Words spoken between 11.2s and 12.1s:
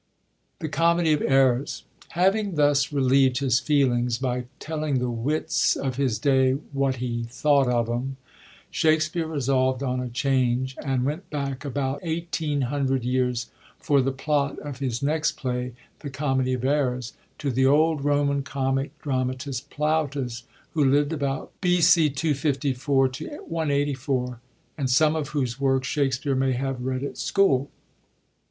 back about